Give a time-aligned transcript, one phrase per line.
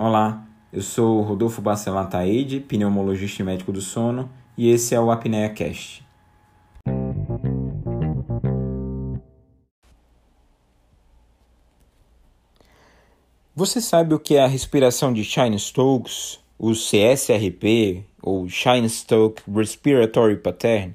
[0.00, 5.10] Olá, eu sou Rodolfo Bacelar Taide, pneumologista e médico do sono, e esse é o
[5.10, 6.06] Apneia Cast.
[13.56, 20.94] Você sabe o que é a respiração de Chine-Stokes, o CSRP, ou Chine-Stokes Respiratory Pattern?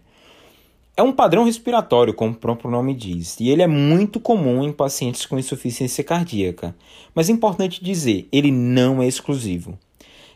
[0.95, 4.71] É um padrão respiratório, como o próprio nome diz, e ele é muito comum em
[4.71, 6.75] pacientes com insuficiência cardíaca.
[7.15, 9.75] Mas é importante dizer, ele não é exclusivo.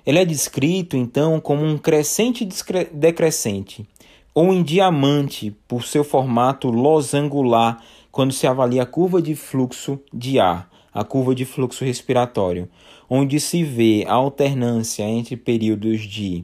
[0.04, 2.48] Ele é descrito, então, como um crescente
[2.92, 3.88] decrescente,
[4.34, 7.80] ou em diamante, por seu formato losangular,
[8.12, 12.68] quando se avalia a curva de fluxo de ar, a curva de fluxo respiratório,
[13.08, 16.44] onde se vê a alternância entre períodos de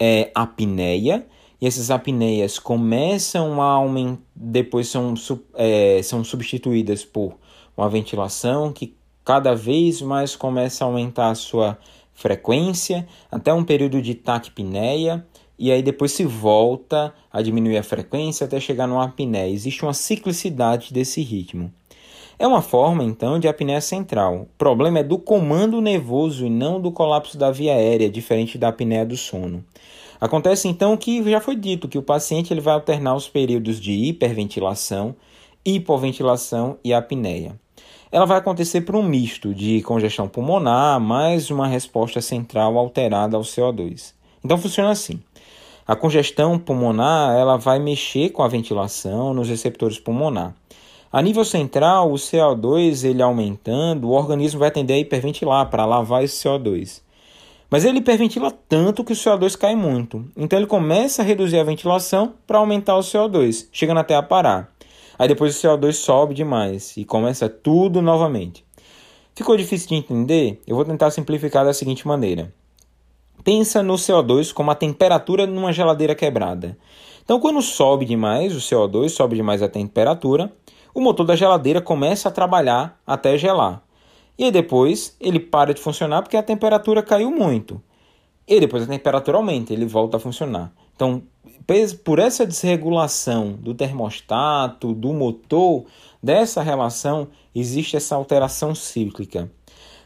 [0.00, 1.26] é, apneia
[1.60, 5.14] e essas apneias começam a aumentar, depois são,
[5.54, 7.34] é, são substituídas por
[7.76, 11.78] uma ventilação que cada vez mais começa a aumentar a sua
[12.14, 15.24] frequência até um período de taquipneia
[15.58, 19.52] e aí depois se volta a diminuir a frequência até chegar numa apneia.
[19.52, 21.72] Existe uma ciclicidade desse ritmo.
[22.38, 24.42] É uma forma, então, de apneia central.
[24.42, 28.68] O problema é do comando nervoso e não do colapso da via aérea, diferente da
[28.68, 29.64] apneia do sono.
[30.20, 33.92] Acontece então que já foi dito que o paciente ele vai alternar os períodos de
[33.92, 35.14] hiperventilação,
[35.64, 37.54] hipoventilação e apneia.
[38.10, 43.42] Ela vai acontecer por um misto de congestão pulmonar mais uma resposta central alterada ao
[43.42, 44.12] CO2.
[44.44, 45.20] Então funciona assim.
[45.86, 50.54] A congestão pulmonar ela vai mexer com a ventilação nos receptores pulmonar.
[51.12, 56.24] A nível central, o CO2 ele aumentando, o organismo vai tender a hiperventilar para lavar
[56.24, 57.00] esse CO2.
[57.70, 60.24] Mas ele hiperventila tanto que o CO2 cai muito.
[60.36, 64.72] Então ele começa a reduzir a ventilação para aumentar o CO2, chegando até a parar.
[65.18, 68.64] Aí depois o CO2 sobe demais e começa tudo novamente.
[69.34, 70.60] Ficou difícil de entender?
[70.66, 72.52] Eu vou tentar simplificar da seguinte maneira.
[73.44, 76.76] Pensa no CO2 como a temperatura numa geladeira quebrada.
[77.22, 80.50] Então, quando sobe demais o CO2, sobe demais a temperatura,
[80.94, 83.82] o motor da geladeira começa a trabalhar até gelar.
[84.38, 87.82] E depois ele para de funcionar porque a temperatura caiu muito.
[88.46, 90.72] E depois a temperatura aumenta, ele volta a funcionar.
[90.94, 91.22] Então,
[92.02, 95.84] por essa desregulação do termostato, do motor,
[96.22, 99.50] dessa relação, existe essa alteração cíclica.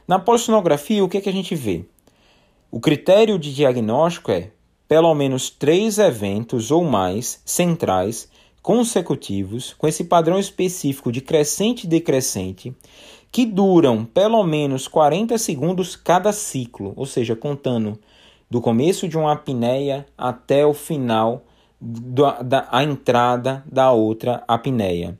[0.09, 1.84] Na polissonografia, o que, é que a gente vê?
[2.70, 4.50] O critério de diagnóstico é
[4.88, 8.28] pelo menos três eventos ou mais centrais
[8.60, 12.75] consecutivos com esse padrão específico de crescente e decrescente
[13.32, 17.98] que duram pelo menos 40 segundos cada ciclo, ou seja, contando
[18.50, 21.43] do começo de uma apneia até o final
[21.81, 25.19] da, da a entrada da outra apneia.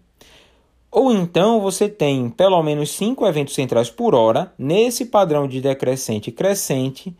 [0.91, 6.31] Ou então você tem pelo menos cinco eventos centrais por hora nesse padrão de decrescente
[6.31, 7.17] crescente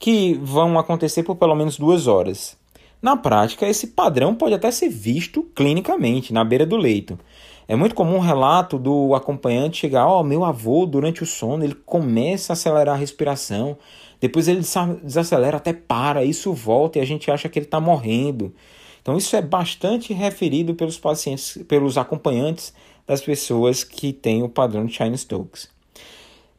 [0.00, 2.58] que vão acontecer por pelo menos duas horas.
[3.02, 7.18] Na prática, esse padrão pode até ser visto clinicamente na beira do leito.
[7.66, 11.64] É muito comum um relato do acompanhante chegar, ó, oh, meu avô durante o sono,
[11.64, 13.76] ele começa a acelerar a respiração,
[14.20, 14.60] depois ele
[15.02, 18.54] desacelera até para, isso volta e a gente acha que ele está morrendo.
[19.00, 22.72] Então isso é bastante referido pelos pacientes, pelos acompanhantes
[23.04, 25.68] das pessoas que têm o padrão de Shine-Stokes.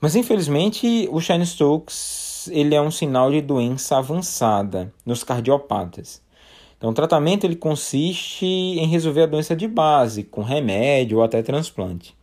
[0.01, 6.22] Mas infelizmente o Shine-Stokes ele é um sinal de doença avançada nos cardiopatas.
[6.83, 11.41] Então, o tratamento ele consiste em resolver a doença de base, com remédio ou até
[11.41, 12.13] transplante.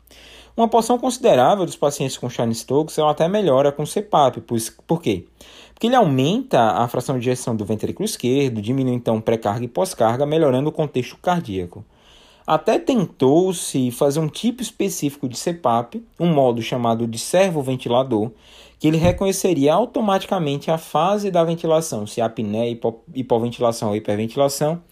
[0.54, 4.43] Uma porção considerável dos pacientes com Chine-Stokes até melhora com CPAP.
[4.87, 5.25] Por quê?
[5.72, 10.26] Porque ele aumenta a fração de ejeção do ventrículo esquerdo, diminui então pré-carga e pós-carga,
[10.26, 11.82] melhorando o contexto cardíaco.
[12.47, 18.31] Até tentou-se fazer um tipo específico de CPAP, um modo chamado de servoventilador,
[18.78, 24.83] que ele reconheceria automaticamente a fase da ventilação, se apneia, hipo, hipoventilação ou hiperventilação,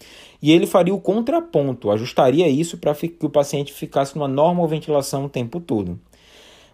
[0.41, 5.25] e ele faria o contraponto, ajustaria isso para que o paciente ficasse numa normal ventilação
[5.25, 5.99] o tempo todo.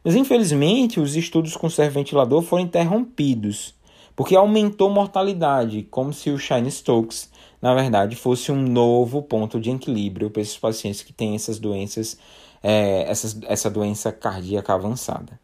[0.04, 3.74] Mas infelizmente os estudos com servo-ventilador foram interrompidos,
[4.16, 7.32] porque aumentou mortalidade, como se o Shine Stokes,
[7.66, 12.16] na verdade, fosse um novo ponto de equilíbrio para esses pacientes que têm essas doenças,
[12.62, 15.40] é, essas, essa doença cardíaca avançada.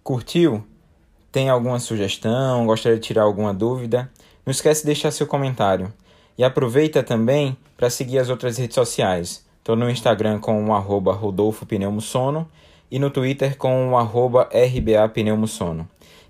[0.00, 0.64] Curtiu?
[1.32, 2.64] Tem alguma sugestão?
[2.66, 4.08] Gostaria de tirar alguma dúvida?
[4.46, 5.92] Não esquece de deixar seu comentário.
[6.38, 9.44] E aproveita também para seguir as outras redes sociais.
[9.58, 12.48] Estou no Instagram com o arroba Rodolfo Pneumosono
[12.88, 15.88] e no Twitter com o arroba RBA Pneumosono.